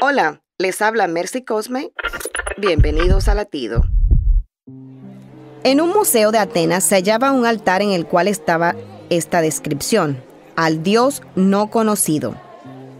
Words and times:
Hola, 0.00 0.42
les 0.58 0.80
habla 0.80 1.08
Mercy 1.08 1.42
Cosme. 1.42 1.90
Bienvenidos 2.56 3.26
a 3.26 3.34
Latido. 3.34 3.82
En 5.64 5.80
un 5.80 5.90
museo 5.90 6.30
de 6.30 6.38
Atenas 6.38 6.84
se 6.84 6.94
hallaba 6.94 7.32
un 7.32 7.44
altar 7.44 7.82
en 7.82 7.90
el 7.90 8.06
cual 8.06 8.28
estaba 8.28 8.76
esta 9.10 9.40
descripción, 9.40 10.22
al 10.54 10.84
Dios 10.84 11.22
no 11.34 11.68
conocido. 11.70 12.36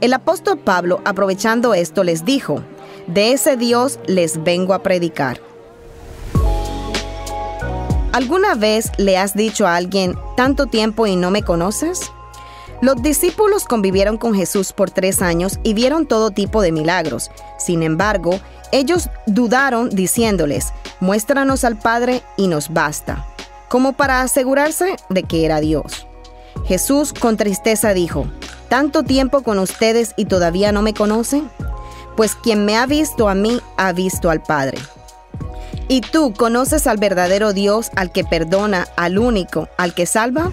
El 0.00 0.12
apóstol 0.12 0.58
Pablo, 0.58 1.00
aprovechando 1.04 1.72
esto, 1.72 2.02
les 2.02 2.24
dijo, 2.24 2.64
de 3.06 3.32
ese 3.32 3.56
Dios 3.56 4.00
les 4.08 4.42
vengo 4.42 4.74
a 4.74 4.82
predicar. 4.82 5.40
¿Alguna 8.12 8.56
vez 8.56 8.90
le 8.98 9.18
has 9.18 9.34
dicho 9.34 9.68
a 9.68 9.76
alguien, 9.76 10.16
tanto 10.36 10.66
tiempo 10.66 11.06
y 11.06 11.14
no 11.14 11.30
me 11.30 11.44
conoces? 11.44 12.10
Los 12.80 13.02
discípulos 13.02 13.64
convivieron 13.64 14.18
con 14.18 14.34
Jesús 14.34 14.72
por 14.72 14.90
tres 14.90 15.20
años 15.20 15.58
y 15.64 15.74
vieron 15.74 16.06
todo 16.06 16.30
tipo 16.30 16.62
de 16.62 16.70
milagros. 16.70 17.30
Sin 17.58 17.82
embargo, 17.82 18.38
ellos 18.70 19.08
dudaron 19.26 19.90
diciéndoles, 19.90 20.72
muéstranos 21.00 21.64
al 21.64 21.76
Padre 21.76 22.22
y 22.36 22.46
nos 22.46 22.72
basta, 22.72 23.26
como 23.68 23.94
para 23.94 24.22
asegurarse 24.22 24.96
de 25.08 25.24
que 25.24 25.44
era 25.44 25.60
Dios. 25.60 26.06
Jesús 26.66 27.12
con 27.12 27.36
tristeza 27.36 27.94
dijo, 27.94 28.26
¿tanto 28.68 29.02
tiempo 29.02 29.42
con 29.42 29.58
ustedes 29.58 30.12
y 30.16 30.26
todavía 30.26 30.70
no 30.70 30.82
me 30.82 30.94
conocen? 30.94 31.50
Pues 32.16 32.36
quien 32.36 32.64
me 32.64 32.76
ha 32.76 32.86
visto 32.86 33.28
a 33.28 33.34
mí 33.34 33.60
ha 33.76 33.92
visto 33.92 34.30
al 34.30 34.42
Padre. 34.42 34.78
¿Y 35.88 36.02
tú 36.02 36.34
conoces 36.34 36.86
al 36.86 36.98
verdadero 36.98 37.54
Dios, 37.54 37.90
al 37.96 38.12
que 38.12 38.22
perdona, 38.22 38.86
al 38.96 39.18
único, 39.18 39.68
al 39.78 39.94
que 39.94 40.04
salva? 40.04 40.52